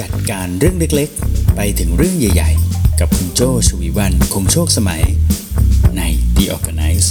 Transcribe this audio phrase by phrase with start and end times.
[0.00, 5.02] จัดการเรื่องเล็กๆ ไปถึงเรื่องใหญ่ๆ กับคุณโจ้ ฉวีวรรณ คงโชคสมัย
[5.96, 6.02] ใน
[6.36, 7.08] The Organice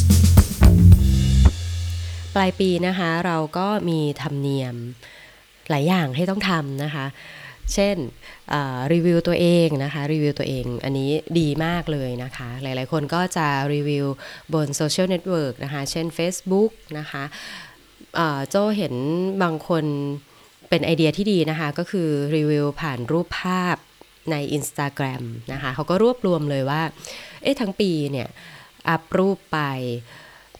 [2.35, 4.75] ปลายปีนะคะเราก็มีธรรมเนียม
[5.69, 7.05] หลายอย่างให้ต้องทำนะคะ
[7.73, 7.95] เช่น
[8.93, 11.09] รีวิวตัวเองนะคะรีวิวตัวเองอันนี้
[11.39, 14.05] ดีมากเลยนะคะ หลายๆคนก็จะรีวิว
[14.53, 17.23] บน social network นะคะ เช่น Facebook นะคะ
[18.49, 18.95] โจเห็น
[19.43, 19.85] บางคน
[20.69, 23.75] เป็นไอเดียที่ดีนะคะ ก็คือรีวิวผ่านรูปภาพ
[24.31, 26.81] ใน Instagram นะคะเขาก็รวบรวมเลยว่า
[27.43, 28.27] เอ๊ะทั้งปีเนี่ย
[28.89, 29.59] อัพรูปไป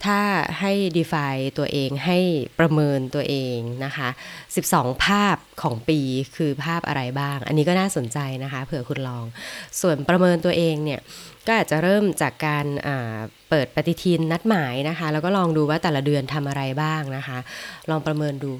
[0.07, 0.21] ถ้า
[0.59, 2.19] ให้ define ตัวเองให้
[2.59, 4.09] ประเมินตัวเองนะคะ
[4.55, 5.99] 12 ภาพของปี
[6.35, 9.25] คือภาพอะไรบ้าง อันนี้ก็น่าสนใจนะคะเผื่อคุณลอง
[9.81, 10.99] ส่วนประเมินตัวเองเนี่ย
[11.47, 12.65] ก็อาจจะเริ่มจากการ
[13.49, 17.37] เปิดปฏิทินนัดหมายนะคะ แล้วก็ลองดูว่าแต่ละเดือนทำอะไรบ้างนะคะ
[17.89, 18.51] ลองประเมินดู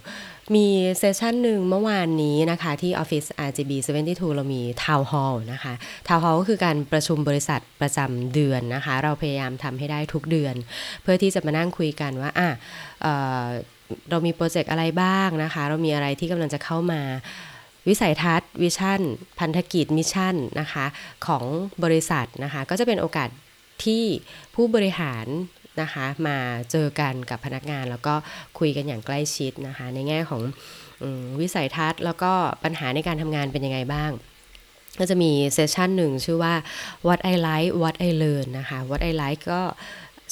[0.56, 0.68] มี
[1.00, 3.72] session หนึ่งเมื่อวานนี้นะคะที่ออฟฟิศ RGB
[4.06, 5.74] 72 เรามี town hall นะคะ
[6.08, 10.56] town hall ก็คือการประชุมบริษัทประจำเดือนนะคะ เราพยายามทำให้ได้ทุกเดือน
[11.02, 12.50] เพื่อที่จะมานั่งคุยกันว่าอะ
[14.10, 17.02] เรามีโปรเจกต์อะไรบ้างนะคะ เรามีอะไรที่กำลังจะเข้ามา
[17.88, 19.02] วิสัยทัศน์ vision
[19.40, 20.86] พันธกิจ mission นะคะ
[21.28, 21.44] ของ
[21.84, 23.30] บริษัทนะคะ ก็จะเป็นโอกาส
[23.86, 24.04] ที่
[24.56, 25.26] ผู้บริหาร
[25.82, 26.38] นะคะมา
[26.72, 28.16] เจอกันกับพนักงานแล้วก็
[28.60, 30.42] คุยกันอย่างใกล้ชิดนะคะ ในแง่ของ
[31.40, 32.32] วิสัยทัศน์แล้วก็
[32.64, 34.12] ปัญหาในการทำงานเป็นยังไงบ้าง
[35.00, 36.54] ก็จะมีเซสชันหนึ่งชื่อว่า
[37.08, 39.62] what I like what I learn นะคะ what I like ก็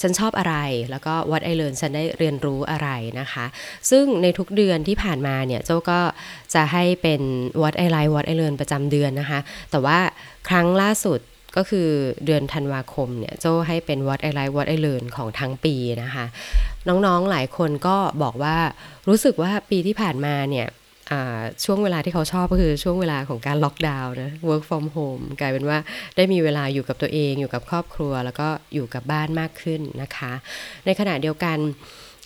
[0.01, 0.55] ฉันชอบอะไร
[0.91, 3.45] แล้วก็ what I learn ฉันได้เรียนรู้อะไรนะคะ
[3.89, 5.99] ซึ่งในทุกเดือนที่ผ่านมาเนี่ยเจ้าก็
[6.53, 7.21] จะให้เป็น
[7.61, 9.39] what I like what I learn ประจำเดือนนะคะ
[9.71, 9.99] แต่ว่า
[10.49, 11.19] ครั้งล่าสุด
[11.55, 11.89] ก็คือ
[12.25, 16.25] เดือนธันวาคมเนี่ยโจให้เป็น what I like what I learn ของทั้งปีนะคะ
[16.87, 18.57] น้องๆหลายคนก็บอกว่า
[19.07, 20.67] รู้สึกว่าปีที่ผ่านมาเนี่ย
[21.65, 25.77] ช่วงเวลาที่เขาชอบก็คือช่วงเวลาของการล็อกดาวน์นะ work from home กลายเป็นว่า
[26.15, 30.33] ได้มีเวลาอยู่กับตัวเอง อยู่กับครอบครัว แล้วก็อยู่กับบ้านมากขึ้นนะคะ
[30.85, 31.57] ในขณะเดียวกัน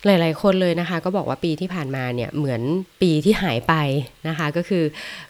[0.06, 2.62] หลาย ๆ คนเลยนะคะ ก็บอกว่าปีที่ผ่านมาเนี่ยเหมือน
[3.02, 3.74] ปีที่หายไป
[4.28, 4.84] นะคะ ก็คือ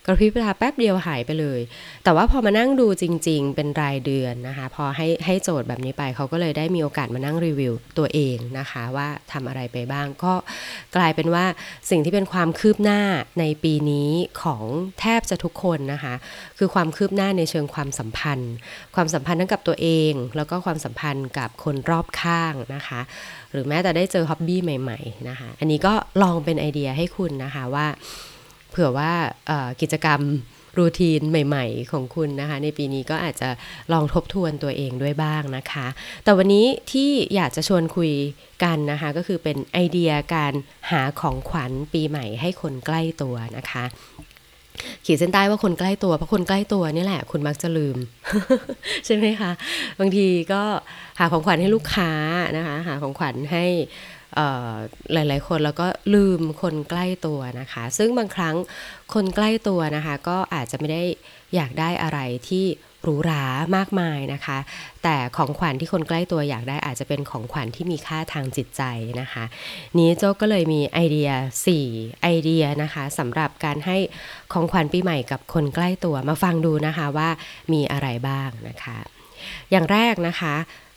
[0.06, 1.60] กระพริบตาแป๊บเดียวหายไปเลย
[2.05, 10.34] แต่ว่าพอมานั่งดูจริง ๆ เป็นรายเดือนนะคะ พอให้ให้โจทย์แบบนี้ไปเขาก็เลยได้มีโอกาสมานั่งรีวิวตัวเองนะคะ ว่าทำอะไรไปบ้างก็
[10.97, 11.44] กลายเป็นว่า
[11.91, 13.00] สิ่งที่เป็นความคืบหน้า
[13.41, 14.10] ในปีนี้
[14.43, 14.65] ของ
[15.00, 16.15] แทบจะทุกคนนะคะ
[16.59, 18.53] คือความคืบหน้าในเชิงความสัมพันธ์
[18.94, 23.00] ความสัมพันธ์ทั้งกับตัวเอง แล้วก็ความสัมพันธ์กับคนรอบข้างนะคะ
[23.52, 27.86] หรือแม้แต่ได้เจอฮ็อบบี้ใหม่ ๆ นะคะ อันนี้ก็ลองเป็นไอเดียให้คุณนะคะว่า
[28.70, 29.12] เผื่อว่า
[29.80, 30.20] กิจกรรม
[30.78, 33.48] รูทีนใหม่ ๆ ของคุณนะคะ ในปีนี้ก็อาจจะ
[33.92, 35.86] ลองทบทวนตัวเองด้วยบ้างนะคะ
[36.24, 38.12] แต่วันนี้ที่อยากจะชวนคุย
[38.64, 40.52] กันนะคะ ก็คือเป็นไอเดียการ
[40.91, 43.84] หาของขวัญปีใหม่ให้คนใกล้ตัวนะคะ
[45.06, 47.97] ขีดเส้นใต้ว่าคนใกล้ตัวเพราะคนใกล้ตัวนี่แหละ คุณมักจะลืม
[49.06, 49.50] ใช่ไหมคะ
[50.00, 50.62] บางทีก็
[51.19, 52.10] หาของขวัญให้ลูกค้า
[52.56, 53.65] นะคะหาของขวัญให้
[55.12, 58.56] หลาย ๆ คนแล้วก็ลืมคนใกล้ตัวนะคะ ซึ่งบางครั้ง
[59.15, 61.03] คนใกล้ตัวนะคะ ก็อาจจะไม่ได้
[61.54, 62.65] อยากได้อะไรที่
[63.02, 63.44] หรูหรา
[63.76, 64.58] มากมายนะคะ
[65.02, 68.82] แต่ของขวัญที่คนใกล้ตัวอยากได้อาจจะเป็นของขวัญที่มีค่าทางจิตใจ
[69.20, 69.44] นะคะ
[69.98, 71.30] นี้โจ้ก็เลยมีไอเดีย
[71.76, 73.96] 4 ไอเดียนะคะสำหรับการให้
[74.52, 77.28] ของขวัญปีใหม่กับคนใกล้ตัวมาฟังดูนะคะว่า
[77.72, 78.98] มีอะไรบ้างนะคะ
[79.70, 80.54] อย่างแรกนะคะ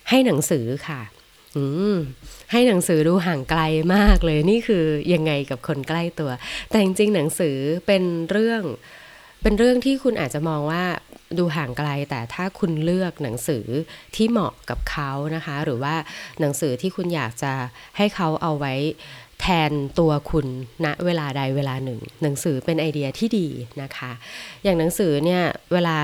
[0.08, 1.00] ให้หนังสือค่ะ
[2.52, 3.62] ให้หนังสือดูห่างไกล
[3.94, 6.30] มากเลยนี่คือยังไงกับคนใกล้ตัว
[6.68, 7.56] แต่จริงๆหนังสือ
[7.86, 8.62] เป็นเรื่อง
[9.48, 10.84] เป็นเรื่องที่คุณอาจจะมองว่า
[11.38, 13.66] ดูห่างไกลแต่ถ้าคุณเลือกหนังสือ
[14.16, 15.94] ที่เหมาะกับเขานะคะ หรือว่า
[16.40, 17.52] หนังสือที่คุณอยากจะ
[17.96, 18.74] ให้เขาเอาไว้
[19.40, 20.46] แทนตัวคุณ
[20.84, 23.48] ณนะเวลาใดเวลาหนึ่ง หนังสือเป็นไอเดียที่ดี
[23.82, 24.12] นะคะ
[24.64, 25.42] อย่างหนังสือเนี่ย
[25.72, 25.96] เวลา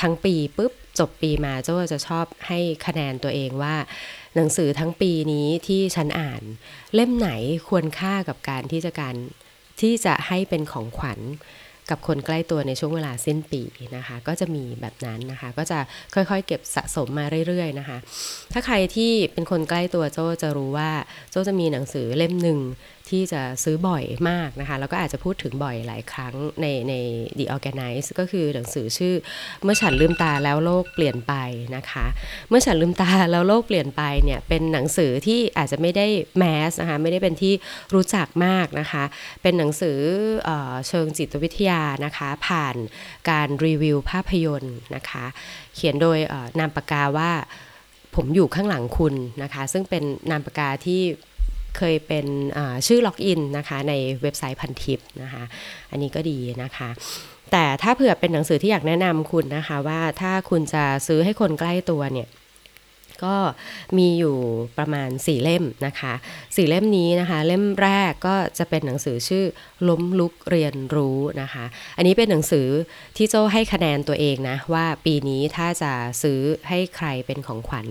[0.00, 3.74] ทั้งปีปุ๊บจบปีมาเจ้าจะชอบให้คะแนนตัวเองว่า
[4.36, 6.42] หนังสือทั้งปีนี้ที่ฉันอ่าน
[6.94, 7.30] เล่มไหน
[7.68, 9.16] ควรค่ากับการที่จะการ
[9.80, 11.20] ที่จะให้เป็นของขวัญ
[11.90, 13.62] กับคนใกล้ตัวในช่วงเวลาสิ้นปี
[13.96, 15.78] นะคะ ก็จะมีแบบนั้นนะคะ ก็จะ
[16.14, 17.98] ค่อยๆ เก็บสะสมมาเรื่อยๆนะคะ
[18.52, 20.90] ถ้าใครที่เป็นคนใกล้ตัวโจจะรู้ว่า
[21.30, 22.58] โจจะมีหนังสือเล่มหนึ่ง
[23.10, 26.94] ที่จะซื้อบ่อยมากนะคะ แล้วก็อาจจะพูดถึงบ่อยหลายครั้งในใน
[27.38, 29.14] The Organize ก็คือหนังสือชื่อ
[29.64, 31.34] เมื่อฉันลืมตาแล้วโลกเปลี่ยนไป
[31.76, 32.06] นะคะ
[32.48, 36.06] เมื่อฉันลืมตาแล้วโลกเปลี่ยนไปเนี่ยเป็นหนังสือที่อาจจะไม่ได้
[36.38, 37.54] แมสนะคะไม่ได้เป็นที่
[37.94, 39.04] รู้จักมากนะคะ
[39.42, 39.98] เป็นหนังสือ
[40.44, 40.50] เอ
[40.88, 42.76] เชิงจิตวิทยานะคะ ผ่าน
[43.30, 45.24] การรีวิวภาพยนตร์นะคะ
[45.74, 46.18] เขียนโดย
[46.58, 47.32] นามปากกาว่า
[48.16, 51.02] ผมอยู่ข้างหลังคุณนะคะ ซึ่งเป็นนามปากกาที่
[51.78, 52.26] เคยเป็น
[52.86, 53.92] ชื่อล็อกอินนะคะใน
[54.22, 55.42] เว็บไซต์พันทิปนะคะ
[55.90, 56.90] อันนี้ก็ดีนะคะ
[57.52, 62.28] แต่ถ้าเผื่อเป็นหนังสือที่อยากแนะนำคุณนะคะว่าถ้าคุณจะซื้อให้คนใกล้ตัวเนี่ย
[63.24, 63.34] ก็
[63.98, 64.36] มีอยู่
[64.78, 66.14] ประมาณ 4 เล่มนะคะ
[66.56, 69.44] สี่เล่มนี้นะคะ เล่มแรกก็จะเป็นหนังสือชื่อ
[69.88, 71.64] ล้มลุกเรียนรู้นะคะ
[71.96, 72.68] อันนี้เป็นหนังสือ
[73.16, 77.86] ที่โจให้คะแนนตัวเองนะว่าปีนี้ถ้าจะซื้อให้ใครเป็นของขวัญ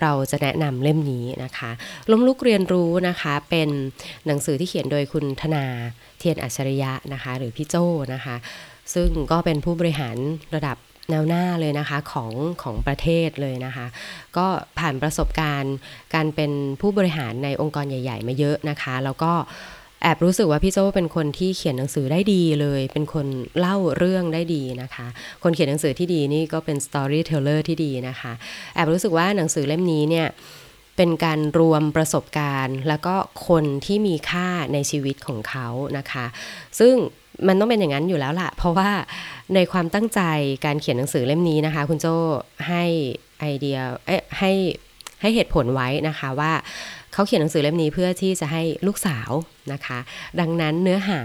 [0.00, 1.70] เราจะแนะนำเล่มนี้นะคะ
[2.10, 3.68] ล้มลุกเรียนรู้นะคะเป็น
[4.26, 5.66] หนังสือที่เขียนโดยคุณธนา
[6.18, 7.74] เทียนอัจฉริยะนะคะ หรือพี่โจ
[8.14, 8.36] นะคะ
[8.94, 10.16] ซึ่งก็เป็นผู้บริหาร
[10.54, 10.76] ระดับ
[11.10, 12.32] แนวหน้าเลยนะคะของ
[12.62, 13.86] ของประเทศเลยนะคะ
[14.36, 14.46] ก็
[14.78, 15.74] ผ่านประสบการณ์
[16.14, 19.32] การเป็นผู้บริหารในองค์กรใหญ่ ๆ มาเยอะนะคะ แล้วก็
[20.02, 23.26] แอบรู้สึกว่าพี่โจ้เป็นคนที่เขียนหนังสือได้ดีเลย เป็นคน
[23.58, 25.06] เล่าเรื่องได้ดีนะคะ
[25.42, 28.32] คนเขียนหนังสือที่ดีนี่ก็เป็น storyteller ที่ดีนะคะ
[28.74, 30.28] แอบรู้สึกว่าหนังสือเล่มนี้เนี่ย
[30.96, 33.14] เป็นการรวมประสบการณ์ แล้วก็
[33.48, 35.66] คนที่มีค่าในชีวิตของเขา
[35.98, 36.26] นะคะ
[36.78, 36.94] ซึ่ง
[37.48, 38.90] มันต้องเป็นอย่างนั้นอยู่แล้วล่ะ เพราะว่า
[39.54, 40.20] ในความตั้งใจ
[40.64, 42.06] การเขียนหนังสือเล่มนี้นะคะ คุณโจ
[42.68, 42.84] ให้
[43.40, 44.52] ไอเดียเอ้ให้
[45.20, 46.52] ให้เหตุผลไว้นะคะว่า
[47.12, 49.30] เขาเขียนหนังสือเล่มนี้เพื่อที่จะให้ลูกสาว
[49.72, 49.98] นะคะ
[50.40, 51.20] ดังนั้นเนื้อหา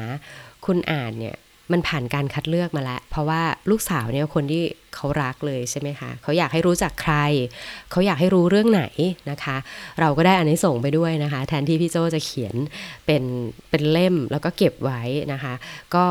[0.65, 1.35] คุณอ่านเนี่ย
[1.73, 4.63] มันผ่านการคัดเลือกมาแล้ว เพราะว่าลูกสาวเนี่ยคนที่
[4.95, 7.15] เขารักเลยใช่ไหมคะเขาอยากให้รู้จักใคร
[7.91, 8.83] เขาอยากให้รู้เรื่องไหน
[9.31, 9.57] นะคะ
[9.99, 12.55] เราก็ได้อันนี้ส่งไปด้วยนะคะ แทนที่พี่โจจะเขียน
[13.05, 13.23] เป็น
[13.69, 15.01] เป็นเล่มแล้วก็เก็บไว้
[15.33, 15.53] นะคะ
[15.95, 16.05] ก็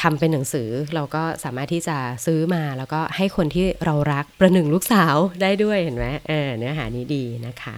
[0.00, 1.96] ทำเป็นหนังสือเราก็สามารถที่จะ
[2.26, 7.76] ซื้อมาแล้วก็ให้คนที่เรารักประหนึ่งลูกสาวได้ด้วยเห็นไหมเออเนื้อหานี้ดีนะคะ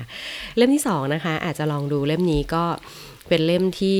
[0.56, 2.64] เล่มที่สองนะคะอาจจะลองดูเล่มนี้ก็
[3.28, 3.98] เป็นเล่มที่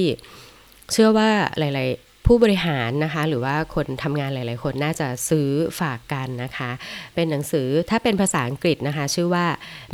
[0.92, 1.88] เชื่อว่าหลาย
[2.32, 5.48] ผู้บริหารนะคะหรือว่าคนทำงานหลาย ๆ คนน่าจะซื้อ
[5.80, 6.70] ฝากกันนะคะ
[7.14, 9.46] เป็นหนังสือถ้าเป็นภาษาอังกฤษนะคะ ชื่อว่า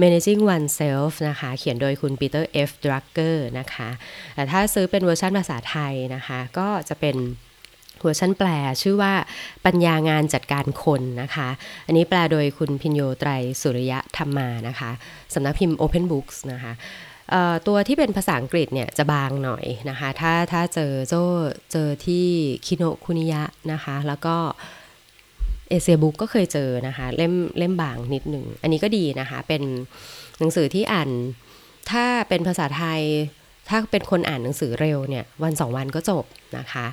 [0.03, 2.71] managing oneself นะคะ เขียนโดยคุณปีเตอร์ F.
[2.85, 3.89] Drucker นะคะ
[4.35, 7.17] แต่ถ้าซื้อเป็นเวอร์ชันภาษาไทยนะคะ ก็จะเป็น
[8.03, 8.49] เวอร์ชันแปล
[8.83, 9.13] ชื่อว่า
[9.67, 11.49] ปัญญางานจัดการคนนะคะ
[11.87, 13.31] อันนี้แปลโดยคุณพิญโยไตร
[13.63, 14.91] สุริยะธรรมานะคะ
[15.35, 16.73] สำนักพิมพ์ Open Books นะคะ
[17.67, 21.15] ตัวที่เป็นภาษาอังกฤษเนี่ยจะบางหน่อยนะคะ ถ้าถ้าเจอโจ
[21.73, 22.27] เจอที่
[22.67, 23.43] คิโนคุนิยะ
[23.73, 24.37] นะคะ แล้วก็
[25.69, 29.63] เอเชียบุ๊กก็เคยเจอนะคะเล่มเล่มบางนิดหนึ่ง อันนี้ก็ดีนะคะ เป็น
[30.39, 31.11] หนังสือที่อ่าน
[31.91, 33.03] ถ้าเป็นภาษาไทย
[33.69, 36.25] ถ้าเป็นคนอ่านหนังสือเร็วเนี่ยวันสองวันก็จบ
[36.59, 36.87] นะคะ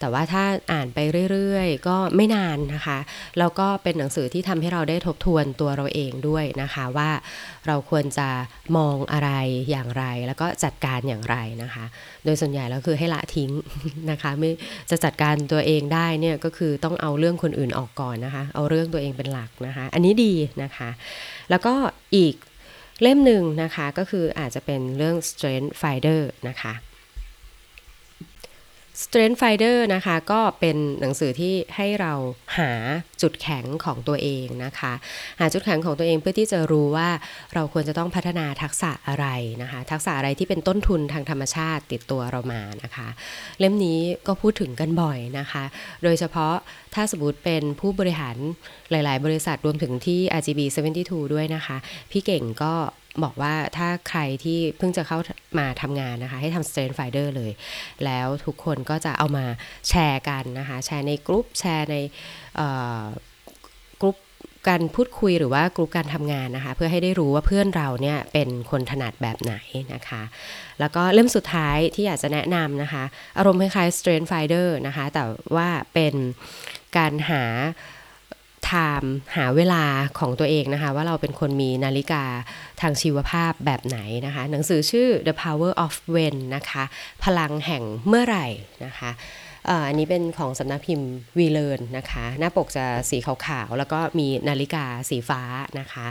[0.00, 0.98] แต่ว่าถ้าอ่านไป
[1.30, 2.98] เรื่อยๆ ก็ไม่นานนะคะ
[3.38, 7.10] แล้วก็เป็นหนังสือที่ทำให้เราได้ทบทวนตัวเราเองด้วยนะคะว่า
[7.66, 8.28] เราควรจะ
[8.76, 9.30] มองอะไร
[9.70, 11.84] อย่างไร แล้วก็จัดการอย่างไรนะคะ
[12.24, 13.50] โดยส่วนใหญ่แล้วคือให้ละทิ้ง
[14.10, 14.50] นะคะไม่
[14.90, 20.90] จะจัดการตัวเองได้เนี่ยก็คือต้องเอาเรื่องคนอื่นออกก่อนนะคะ เอาเรื่องตัวเองเป็นหลักนะคะ อันนี้ดีนะคะ
[21.50, 21.74] แล้วก็
[22.16, 22.34] อีก
[23.02, 26.72] เล่มหนึ่งนะคะก็คืออาจจะเป็นเรื่อง Strength Finder นะคะ
[29.04, 32.12] Strength Finder นะคะก็เป็นหนังสือที่ให้เรา
[32.58, 32.72] หา
[33.22, 34.92] จุดแข็งของตัวเองนะคะ
[35.40, 37.08] หาจุดแข็งของตัวเองเพื่อที่จะรู้ว่า
[37.54, 39.26] เราควรจะต้องพัฒนาทักษะอะไร
[39.62, 43.08] นะคะ ทักษะอะไรที่เป็นต้นทุนทางธรรมชาติติดตัวเรามานะคะ
[43.58, 45.64] เล่มนี้ก็พูดถึงกันบ่อยนะคะ
[46.02, 46.54] โดยเฉพาะ
[46.94, 48.36] ถ้าสมมติเป็นผู้บริหาร
[48.90, 50.60] หลาย ๆ บริษัทรวมถึงที่ RGB
[50.98, 51.76] 72 ด้วยนะคะ
[52.10, 52.74] พี่เก่งก็
[53.24, 55.18] บอกว่าถ้าใครที่เพิ่งจะเข้า
[55.58, 57.52] มาทำงานนะคะ ให้ทำ Strength Finder เลย
[58.04, 59.46] แล้วทุกคนก็จะเอามา
[59.88, 61.96] แชร์กันนะคะ แชร์ในกลุ่มแชร์ใน
[64.02, 64.16] กลุ่ม
[64.68, 69.54] การพูดคุยหรือว่ากลุ่มการทำงานนะคะ เพื่อให้ได้รู้ว่าเพื่อนเราเนี่ยเป็นคนถนัดแบบไหน
[69.94, 70.22] นะคะ
[70.80, 73.04] แล้วก็เล่มสุดท้ายที่อยากจะแนะนำนะคะ
[73.38, 75.24] อารมณ์คล้ายๆ Strength Finder นะคะ แต่
[75.56, 76.14] ว่าเป็น
[76.96, 77.44] การหา
[78.66, 79.84] ไทม์หาเวลา
[80.18, 82.24] ของตัวเองนะคะ ว่าเราเป็นคนมีนาฬิกา
[82.80, 86.84] ทางชีวภาพแบบไหนนะคะ หนังสือชื่อ The Power of When นะคะ
[87.24, 88.46] พลังแห่งเมื่อไหร่
[88.84, 89.10] นะคะ
[89.88, 95.42] อันนี้เป็นของสำนักพิมพ์วีเลนนะคะ หน้าปกจะสีขาวๆ แล้วก็มีนาฬิกาสีฟ้า
[95.80, 96.06] นะคะ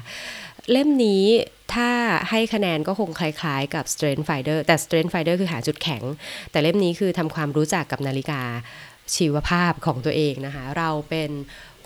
[0.71, 1.25] เล่มนี้
[1.73, 1.89] ถ้า
[2.29, 6.03] ให้คะแนนก็คงคล้ายๆ กับ Strength Finder แต่ Strength Finder คือหาจุดแข็ง
[6.51, 8.41] แต่เล่มนี้คือทำความรู้จักกับนาฬิกา
[9.15, 11.31] ชีวภาพของตัวเองนะคะ เราเป็น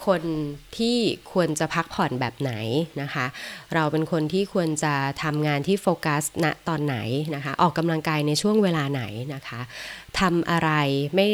[0.05, 0.22] คน
[0.77, 0.98] ที่
[1.31, 2.53] ควรจะพักผ่อนแบบไหน
[3.01, 3.25] นะคะ
[3.74, 4.93] เราเป็นคนที่ควรจะ
[5.24, 6.98] ทำงานที่โฟกัสณตอนไหน
[7.36, 9.60] นะคะ ออกกำลังกายในช่วงเวลาไหนนะคะ
[10.19, 10.72] ทำอะไร
[11.15, 11.27] ไม่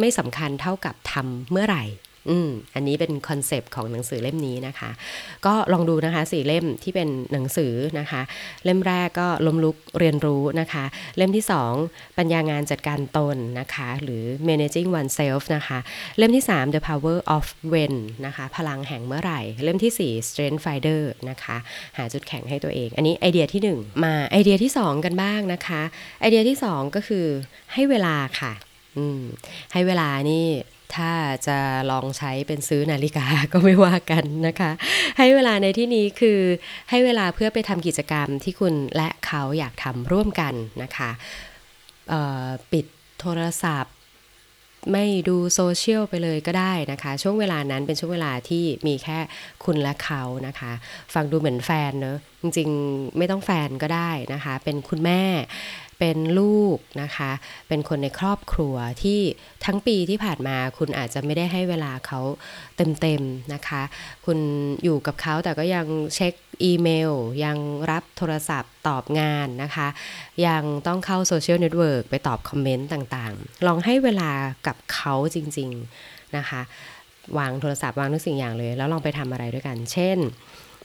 [0.00, 1.84] ไม่สำคัญเท่ากับทำเมื่อไหร่
[2.28, 4.90] อืมอันนี้เป็นคอนเซปต์ของหนังสือเล่มนี้นะคะ
[5.46, 8.22] ก็ลองดูนะคะสี่เล่มที่เป็นหนังสือนะคะ
[8.64, 10.84] เล่มแรกก็ล้มลุกเรียนรู้นะคะ
[11.16, 11.44] เล่มที่
[11.80, 15.78] 2 ปัญญางานจัดการตนนะคะ หรือ managing oneself นะคะ
[16.18, 17.94] เล่มที่ 3 the power of when
[18.26, 21.56] นะคะ พลังแห่งเมื่อไหร่ เล่มที่ 4 strength finder นะคะ
[21.96, 25.82] หาจุดแข็งให้ตัวเอง อันนี้ไอเดียที่ 1 มาไอเดียที่ 2 กันบ้างนะคะ
[26.20, 27.26] ไอเดียที่ 2 ก็คือ
[27.74, 28.52] ให้เวลาค่ะ
[28.96, 29.22] อืม
[29.72, 30.46] ให้เวลานี่
[30.96, 31.12] ถ้า
[31.46, 31.58] จะ
[31.90, 34.70] ลองใช้เป็นซื้อนาฬิกาก็ไม่ว่ากันนะคะ
[35.18, 36.40] ให้เวลาในที่นี้คือ
[36.90, 41.10] ให้เวลาเพื่อไปทำกิจกรรมที่คุณและเขาอยากทำร่วมกันนะคะ
[42.72, 42.86] ปิด
[43.20, 43.94] โทรศัพท์
[44.92, 49.18] ไม่ดูโซเชียลไปเลยก็ได้นะคะ ช่วงเวลานั้นเป็นช่วงเวลาที่มีแค่
[49.64, 50.72] คุณและเขานะคะ
[51.14, 55.22] ฟังดูเหมือนแฟนเนอะจริงๆ ไม่ต้องแฟนก็ได้นะคะ เป็นคุณแม่
[56.00, 57.30] เป็นลูกนะคะ
[57.68, 59.20] เป็นคนในครอบครัวที่
[59.64, 62.20] ทั้งปีที่ผ่านมาคุณอาจจะไม่ได้ให้เวลาเขา
[62.76, 63.82] เต็มๆนะคะ
[64.26, 64.38] คุณ
[64.84, 67.12] อยู่กับเขาแต่ก็ยังเช็คอีเมล
[67.44, 67.58] ยัง
[67.90, 69.88] รับโทรศัพท์ตอบงานนะคะ
[70.46, 74.30] ยังต้องเข้า social network ไปตอบ comment ต่างๆ ลองให้เวลา
[74.66, 76.60] กับเขาจริงๆนะคะ
[77.38, 80.18] วางโทรศัพท์วางทุกสิ่งอย่างเลย แล้วลองไปทำอะไรด้วยกัน เช่น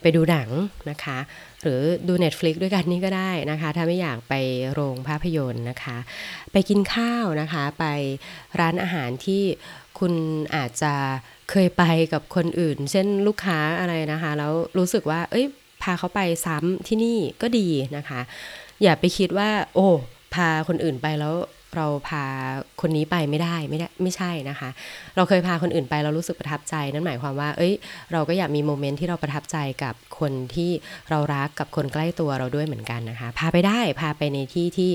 [0.06, 0.50] ไปดูหนัง
[0.90, 1.18] นะคะ
[1.62, 4.34] หรือดู Netflix ด้วยกันนี่ก็ได้นะคะ ถ้าไม่อยากไป
[4.74, 5.98] โรงภาพยนตร์นะคะ
[6.52, 7.86] ไปกินข้าวนะคะ ไป
[8.60, 9.44] ร้านอาหารที่
[10.00, 10.14] คุณ
[10.56, 10.94] อาจจะ
[11.52, 11.84] เคยไป
[12.14, 15.46] กับคนอื่น เช่นลูกค้าอะไรนะคะ แล้วรู้สึกว่า เอ้ย
[15.84, 18.20] พาเขาไปซ้ำที่นี่ก็ดีนะคะ
[18.82, 19.88] อย่าไปคิดว่า โอ้
[20.34, 21.36] พาคนอื่นไปแล้ว
[21.76, 22.24] เราพา
[22.82, 24.70] คนนี้ไปไม่ได้ไม่ได้ไม่ใช่นะคะ
[25.16, 27.74] เราเคยพาคนอื่นไปเรารู้สึกประทับใจ นั่นหมายความว่า เอ้ย
[28.12, 30.72] เราก็อยากมีโมเมนต์ที่เราประทับใจกับคนที่
[31.10, 34.92] เรารักกับคนใกล้ตัวเราด้วยเหมือนกันนะคะ พาไปได้พาไปในที่ที่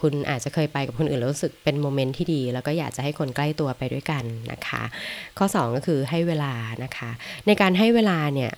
[0.00, 4.82] คุณอาจจะเคยไปกับคนอื่นแล้วรู้สึกเป็นโมเมนต์ที่ดี แล้วก็อยากจะให้คนใกล้ตัวไปด้วยกันนะคะ
[5.38, 6.52] ข้อ 2 ก็คือให้เวลา
[6.84, 7.10] นะคะ
[7.46, 8.50] ในการให้เวลาเนี่ย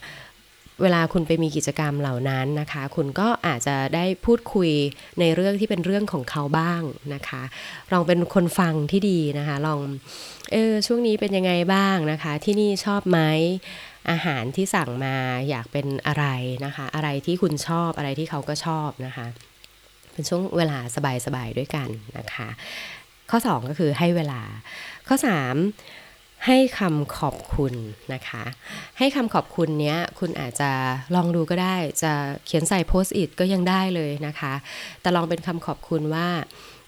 [0.82, 4.70] เวลาคุณไปมีกิจกรรมเหล่านั้นนะคะ คุณก็อาจจะได้พูดคุย
[5.20, 6.82] ในเรื่องที่เป็นเรื่องของเขาบ้าง
[7.14, 7.42] นะคะ
[7.92, 9.80] ลองเป็นคนฟังที่ดีนะคะ ลอง
[10.52, 13.20] เออช่วงนี้เป็นยังไงบ้างนะคะ ที่นี่ชอบไหม
[14.10, 15.16] อาหารที่สั่งมา
[15.48, 16.26] อยากเป็นอะไร
[16.64, 19.26] นะคะ อะไรที่คุณชอบอะไรที่เขาก็ชอบนะคะ
[20.12, 20.78] เป็นช่วงเวลา
[21.26, 21.88] สบายๆด้วยกัน
[22.18, 22.48] นะคะ
[23.30, 24.40] ข้อ 2 ก็คือให้เวลา
[25.08, 25.26] ข้อ 3
[26.46, 27.74] ให้คำขอบคุณ
[28.12, 28.44] นะคะ
[28.98, 30.70] ให้คำขอบคุณเนี้ยคุณอาจจะ
[31.14, 32.12] ลองดูก็ได้ จะ
[32.46, 34.54] เขียนใส่โพสต์อิทก็ยังได้เลยนะคะ
[35.00, 36.28] แต่ลองเป็นคำขอบคุณว่า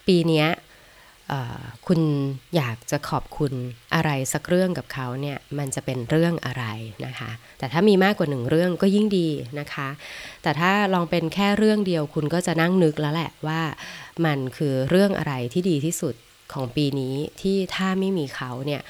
[0.07, 0.47] ปีนี้
[1.87, 2.01] คุณ
[2.57, 3.53] อยากจะขอบคุณ
[3.95, 6.65] อะไรสักเรื่องกับเขาเนี่ยมันจะเป็นเรื่องอะไร
[7.07, 9.29] นะคะ แต่ถ้ามีมากกว่าหนึ่งเรื่องก็ยิ่งดี
[9.61, 9.89] นะคะ
[10.43, 13.61] แต่ถ้าลองเป็นแค่เรื่องเดียวคุณก็จะนั่งนึกแล้วแหละว่า
[14.25, 16.15] มันคือเรื่องอะไรที่ดีที่สุด
[16.53, 18.83] ของปีนี้ที่ถ้าไม่มีเขาเนี่ย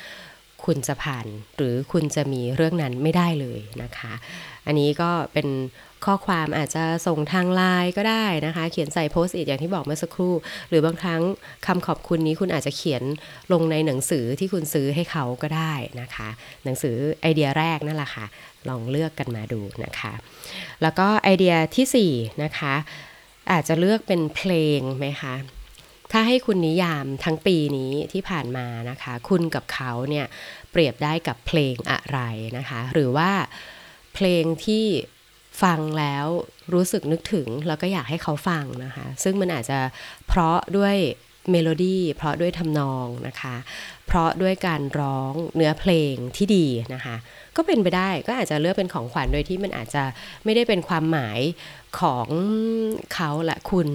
[0.66, 4.12] คุณจะผ่าน หรือคุณจะมีเรื่องนั้นไม่ได้เลยนะคะ
[4.66, 5.48] อันนี้ก็เป็น
[6.04, 10.34] ข้อความอาจจะส่งทางไลน์ก็ได้นะคะ เขียนใส่โพสต์อิทอย่างที่บอกเมื่อสักครู่
[10.68, 11.22] หรือบางครั้ง
[11.66, 13.02] คำขอบคุณนี้คุณอาจจะเขียน
[13.52, 16.28] ลงในหนังสือที่คุณซื้อให้เขาก็ได้นะคะ
[16.64, 18.26] หนังสือไอเดียแรกนั่นแหละค่ะ
[18.68, 20.12] ลองเลือกกันมาดูนะคะ
[20.82, 22.74] แล้วก็ไอเดียที่4นะคะ
[23.52, 25.34] อาจจะเลือกเป็นเพลงไหมคะ
[26.12, 30.26] ถ้าให้คุณนิยามทั้งปีนี้ที่ผ่านมานะคะ คุณกับเขาเนี่ย
[30.72, 32.20] เปรียบได้กับเพลงอะไร
[32.58, 33.30] นะคะ หรือว่า
[34.14, 34.84] เพลงที่
[35.62, 36.26] ฟังแล้ว
[36.74, 39.78] รู้สึกนึกถึง แล้วก็อยากให้เขาฟังนะคะ ซึ่งมันอาจจะ
[40.28, 40.96] เพราะด้วย
[41.50, 43.56] เมโลดี้เพราะด้วยทำนองนะคะ
[44.06, 47.16] เพราะด้วยการร้องเนื้อเพลงที่ดีนะคะ
[47.56, 50.04] ก็เป็นไปได้ก็อาจจะเลือกเป็นของขวัญโดยที่มันอาจจะ
[50.44, 51.40] ไม่ได้เป็นความหมาย
[52.00, 52.28] ของ
[53.14, 53.88] เขาและคุณ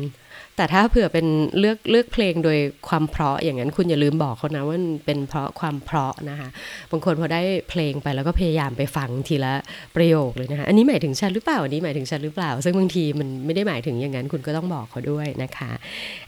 [0.57, 1.25] แต่ถ้าเผื่อเป็น
[1.59, 6.49] เลือกเลือกเพลงโดยความเพราะอย่างนั้นคุณอย่าลืมบอกเขานะว่ามันเป็นเพราะความเพราะนะคะ
[6.91, 9.53] บางคนพอได้เพลงไปแล้วก็พยายามไปฟังทีละ
[9.95, 15.71] ประโยคเลยนะคะอันนี้หมายถึงฉันหรือเปล่าอันนี้หมายถึงฉันหรือเปล่า ซึ่งบางทีมันไม่ได้หมายถึงอย่างนั้นคุณก็ต้องบอกเขาด้วยนะคะ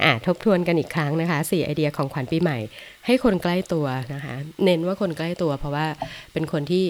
[0.04, 2.58] อะทบทวนกันอีกครั้งนะคะสี่ไอเดียของขวัญปีใหม่
[3.06, 5.86] ให้คนใกล้ตัวนะคะ เน้นว่าคนใกล้ตัว เพราะว่า
[6.34, 6.86] เป็นคนที่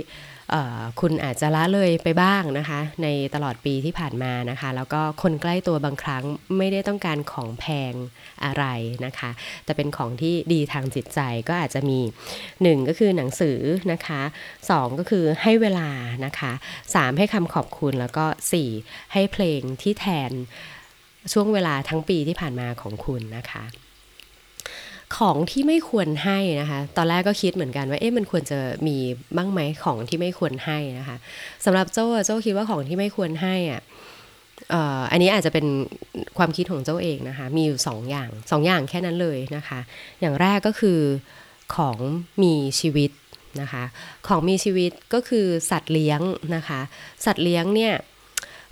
[1.01, 6.24] คุณอาจจะละเลยไปบ้างนะคะ ในตลอดปีที่ผ่านมานะคะ แล้วก็คนใกล้ตัวบางครั้ง
[6.58, 7.93] ไม่ได้ต้องการของแพง
[8.46, 8.65] อะไร
[9.05, 9.32] นะคะ
[9.65, 12.00] แต่เป็นของที่ดีทางจิตใจก็อาจจะมี
[12.43, 13.60] 1 ก็คือหนังสือ
[13.91, 14.22] นะคะ
[14.62, 15.89] 2 ก็คือให้เวลา
[16.25, 16.51] นะคะ
[16.86, 18.25] 3 ให้คำขอบคุณแล้วก็
[18.70, 20.32] 4 ให้เพลงที่แทน
[21.34, 23.63] ช่วงเวลาทั้งปีที่ผ่านมาของคุณนะคะ
[25.17, 28.98] ของที่ไม่ควรให้นะคะ ตอนแรกก็คิดเหมือนกันว่า เอ๊ะ มันควรจะมี
[29.36, 31.15] บ้างไหมของที่ไม่ควรให้นะคะ
[31.65, 33.82] สำหรับโจ้โจ้คิดว่าของที่ไม่ควรให้อะ
[34.70, 35.65] เอ่ออันนี้อาจจะเป็น
[36.38, 39.79] ความคิดของโจ้าเองนะคะ มีอยู่สองอย่างสองอย่างแค่นั้นเลยนะคะ
[40.22, 41.00] อย่างแรกก็คือ
[41.75, 41.98] ของ
[42.43, 43.12] มีชีวิต
[43.62, 43.84] นะคะ
[44.27, 46.22] ของมีชีวิตก็คือสัตว์เลี้ยง
[46.55, 46.82] นะคะ
[47.25, 47.93] สัตว์เลี้ยงเนี่ย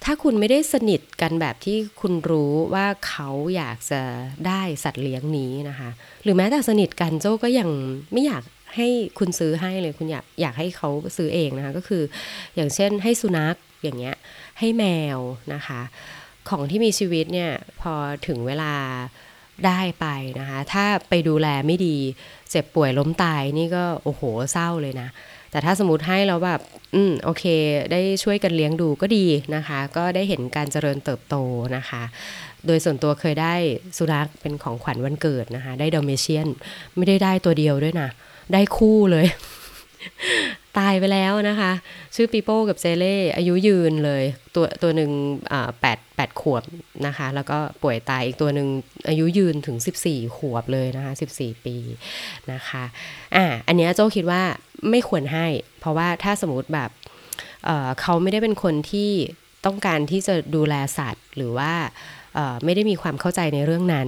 [0.04, 4.02] ถ้าคุณไม่ได้สนิทกันแบบที่คุณรู้ว่าเขาอยากจะ
[4.48, 5.90] ได้สัตว์เลี้ยงนี้นะคะ
[6.24, 7.70] หรือแม้แต่สนิทกันโจ้ก็ยัง
[8.14, 8.44] ไม่อยาก
[8.76, 8.88] ให้
[9.20, 12.04] คุณซื้อให้เลยคุณอยากอยากให้เขาซื้อเองนะคะก็คือ
[12.56, 14.16] อย่างเช่นให้สุนัขอย่างเงี้ย
[14.60, 14.84] ให้แม
[15.18, 15.20] ว
[15.54, 15.82] นะคะ
[16.50, 17.94] ของที่มีชีวิตเนี่ยพอ
[18.28, 18.74] ถึงเวลา
[19.66, 20.08] ได้ไป
[20.40, 21.98] นะคะ ถ้าไปดูแลไม่ดี
[22.50, 25.10] เจ็บป่วยล้มตายนี่ก็โอ้โหเศร้าเลยนะ
[25.52, 26.62] แต่ถ้าสมมติให้แล้วแบบ
[26.96, 27.44] อืม โอเค
[27.92, 31.36] ได้ช่วยกันเลี้ยงดูก็ดีนะคะ ก็ได้เห็นการเจริญเติบโต
[31.76, 32.04] นะคะ
[32.68, 33.54] โดยส่วนตัวเคยได้
[33.98, 36.48] สุนัขเป็นของขวัญวันเกิดนะคะ ได้ดอมเมเชียน
[36.96, 38.10] ไม่ได้ได้ตัวเดียวด้วยนะ
[38.54, 39.28] ได้คู่เลย
[40.80, 41.72] ตายไปแล้วนะคะ
[42.16, 44.24] ชื่อปีโป้กับเจเล่อายุยืนเลย
[44.56, 45.12] ตัวตัวหนึ่ง
[45.82, 46.64] แปดแปดขวบ
[47.06, 48.68] นะคะ แล้วก็ป่วยตายอีกตัวหนึ่ง
[49.10, 49.78] อายุยืนถึง
[50.08, 51.76] 14 ขวบเลยนะคะ 14 ปี
[52.52, 52.84] นะคะ
[53.36, 54.42] อ่า อันนี้ยโจ้าคิดว่า
[54.90, 55.48] ไม่ควรให้
[55.80, 56.90] เพราะว่าถ้าสมมติแบบ
[57.66, 59.12] เเขาไม่ได้เป็นคนที่
[59.66, 61.74] ต้องการที่จะดูแลสัตว์หรือว่า
[62.66, 64.08] ไม่ได้มีความเข้าใจในเรื่องนั้น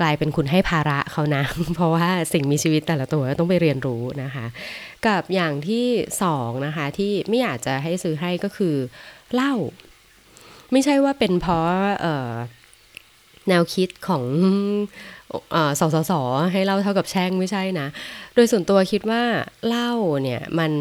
[0.00, 1.44] กลายเป็นคุณให้ภาระเขานะ
[1.74, 4.46] เพราะว่าสิ่งมีชีวิตแต่ละตัวต้องไปเรียนรู้นะคะ
[5.06, 5.84] กับอย่างที่
[6.22, 8.76] สองนะคะที่ไม่อยากจะให้ซื้อให้ก็คือ
[9.34, 9.54] เหล้า
[10.72, 11.68] ไม่ใช่ว่าเป็นเพราะ
[13.48, 14.24] แนวคิดของ
[15.80, 16.12] สสส
[16.52, 17.88] ให้เล่าเท่ากับแช่งไม่ใช่นะ
[18.34, 19.22] โดยส่วนตัวคิดว่า
[19.66, 20.72] เหล้าเนี่ยมัน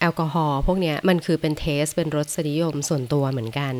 [0.00, 3.74] แอลกอฮอล์พวกนี้มันคือเป็นเทสเป็นรสนิยมส่วนตัวเหมือนกัน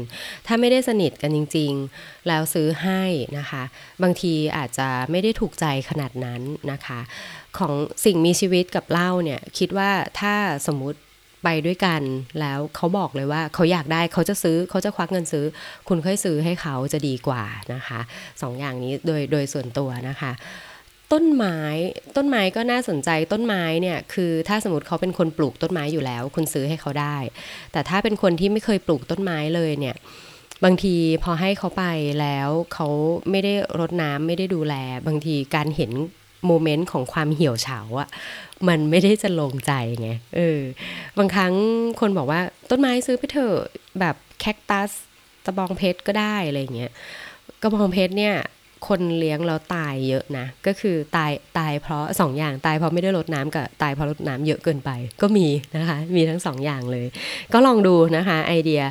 [0.46, 3.02] ถ้าไม่ได้สนิทกันจริง ๆ แล้วซื้อให้
[3.38, 3.62] นะคะ
[4.02, 6.42] บางทีอาจจะไม่ได้ถูกใจขนาดนั้น
[6.72, 7.00] นะคะ
[7.58, 7.72] ของ
[8.04, 9.90] สิ่งมีชีวิตกับเหล้าเนี่ย คิดว่า
[10.20, 10.34] ถ้า
[10.66, 10.98] สมมติ
[11.44, 12.02] ไปด้วยกัน
[12.40, 15.44] แล้วเขาบอกเลยว่าเขาอยากได้เขาจะซื้อเขาจะควักเงินซื้อ
[15.88, 17.42] คุณค่อยซื้อให้เขาจะดีกว่า
[17.74, 18.00] นะคะ
[18.42, 20.32] สองอย่างนี้โดยโดยส่วนตัวนะคะ
[21.12, 21.58] ต้นไม้
[22.16, 27.16] ต้นไม้ก็น่าสนใจต้นไม้เนี่ยคือถ้าสมมติเขาเป็นคนปลูกต้นไม้อยู่แล้ว คุณซื้อให้เขาได้
[27.72, 29.96] แต่ถ้าเป็นคนที่ไม่เคยปลูกต้นไม้เลยเนี่ย
[30.64, 31.84] บางทีพอให้เขาไป
[32.20, 32.88] แล้วเขา
[33.30, 34.74] ไม่ได้รดน้ำไม่ได้ดูแล
[35.06, 35.92] บางทีการเห็น
[36.46, 38.08] โมเมนต์ของความเหี่ยวเฉาอะ
[38.68, 40.60] มันไม่ได้จะลงใจไงเออ
[41.18, 41.52] บางครั้ง
[42.00, 42.40] คนบอกว่า
[42.70, 43.56] ต้นไม้ซื้อไปเถอะ
[44.00, 44.90] แบบแคคตัส
[45.44, 46.92] ตะบองเพชรก็ได้อะไรเงี้ย
[47.62, 48.36] กระบองเพชรเนี่ย
[48.88, 54.90] คนเลี้ยงแล้วตายเยอะนะ ก็คือตายตายเพราะสองอย่างตายเพราะไม่ได้ลดน้ำกับตายเพราะลดน้ำเยอะเกินไป
[55.20, 57.06] ก็มีนะคะ มีทั้งสองอย่างเลย
[57.52, 58.82] ก็ลองดูนะคะไอเดีย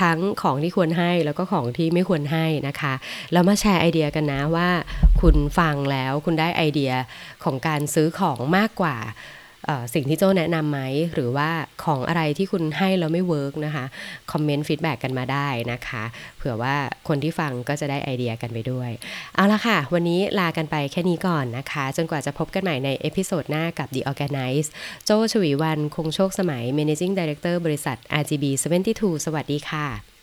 [0.00, 2.94] ทั้งของที่ควรให้แล้วก็ของที่ไม่ควรให้นะคะ
[3.32, 4.68] แล้วมาแชร์ไอเดียกันนะว่า
[5.28, 6.92] คุณฟังแล้วคุณได้ไอเดีย
[7.44, 8.96] ของการซื้อของมากกว่า
[9.94, 10.80] สิ่งที่โจ้แนะนำไหม
[11.14, 11.50] หรือว่า
[11.84, 13.84] ของอะไรที่คุณให้แล้วไม่ work นะคะ
[14.32, 16.04] comment feedback กันมาได้นะคะ
[16.36, 16.74] เผื่อว่า
[17.08, 18.90] คนที่ฟังก็จะได้ไอเดียกันไปด้วย
[19.34, 24.68] เอาละค่ะ วันนี้ลากันไปแค่นี้ก่อนนะคะ จนกว่าจะพบกันใหม่ใน episode หน้ากับ The ORGANICE
[25.04, 28.44] โจชวีวันคงโชคสมัย Managing Director บริษัท RGB
[28.84, 30.13] 72 สวัสดีค่ะ